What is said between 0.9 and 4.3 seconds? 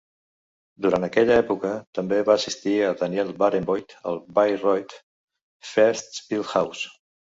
aquella època també va assistir Daniel Barenboim al